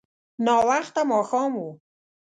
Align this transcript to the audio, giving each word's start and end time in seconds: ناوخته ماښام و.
ناوخته 0.45 1.01
ماښام 1.11 1.51
و. 1.65 1.65